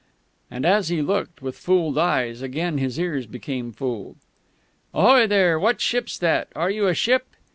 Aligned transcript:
And 0.49 0.65
as 0.65 0.89
he 0.89 0.99
looked, 1.03 1.43
with 1.43 1.55
fooled 1.55 1.95
eyes, 1.95 2.41
again 2.41 2.79
his 2.79 2.97
ears 2.99 3.27
became 3.27 3.71
fooled: 3.71 4.15
_"Ahoy 4.95 5.27
there! 5.27 5.59
What 5.59 5.79
ship's 5.79 6.17
that? 6.17 6.47
Are 6.55 6.71
you 6.71 6.87
a 6.87 6.95
ship?... 6.95 7.27